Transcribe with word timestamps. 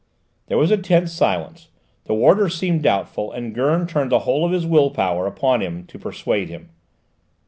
There 0.47 0.57
was 0.57 0.71
a 0.71 0.77
tense 0.77 1.11
silence; 1.11 1.69
the 2.05 2.15
warder 2.15 2.49
seemed 2.49 2.81
doubtful, 2.81 3.31
and 3.31 3.53
Gurn 3.53 3.85
turned 3.85 4.11
the 4.11 4.17
whole 4.25 4.43
of 4.43 4.51
his 4.51 4.65
will 4.65 4.89
power 4.89 5.27
upon 5.27 5.61
him 5.61 5.85
to 5.85 5.99
persuade 5.99 6.49
him. 6.49 6.71